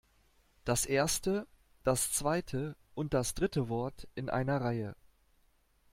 Das 0.65 0.87
erste, 0.87 1.45
das 1.83 2.11
zweite 2.11 2.75
und 2.95 3.13
das 3.13 3.35
dritte 3.35 3.69
Wort 3.69 4.07
in 4.15 4.31
einer 4.31 4.59
Reihe. 4.59 4.95